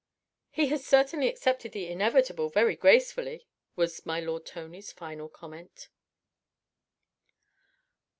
[0.49, 5.89] "He has certainly accepted the inevitable very gracefully," was my lord Tony's final comment.